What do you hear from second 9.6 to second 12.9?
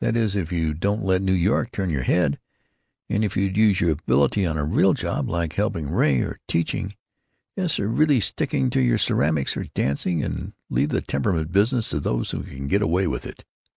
dancing, and leave the temperament business to those who can get